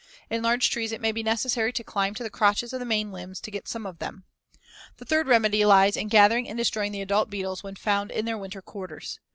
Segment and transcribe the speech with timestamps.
[0.31, 3.11] In large trees it may be necessary to climb to the crotches of the main
[3.11, 4.23] limbs to get some of them.
[4.97, 8.39] The third remedy lies in gathering and destroying the adult beetles when found in their
[8.39, 9.19] winter quarters.